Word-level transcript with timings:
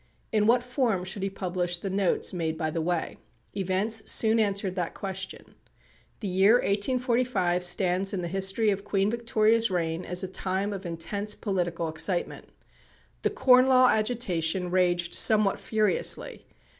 In 0.31 0.47
what 0.47 0.63
form 0.63 1.03
should 1.03 1.21
he 1.21 1.29
publish 1.29 1.77
the 1.77 1.91
notes 1.91 2.33
made 2.33 2.57
by 2.57 2.71
the 2.71 2.81
way? 2.81 3.19
Events 3.55 4.09
soon 4.11 4.39
answered 4.39 4.73
that 4.73 4.95
question. 4.95 5.53
The 6.21 6.27
year 6.27 6.53
1845 6.55 7.63
stands 7.63 8.11
in 8.11 8.23
the 8.23 8.27
history 8.27 8.71
of 8.71 8.83
Queen 8.83 9.11
Victoria's 9.11 9.69
reign 9.69 10.03
as 10.03 10.23
a 10.23 10.27
time 10.27 10.73
of 10.73 10.87
intense 10.87 11.35
political 11.35 11.87
excitement. 11.87 12.49
The 13.21 13.29
Corn 13.29 13.67
Law 13.67 13.89
agitation 13.89 14.71
raged 14.71 15.13
somewhat 15.13 15.59
furiously. 15.59 16.47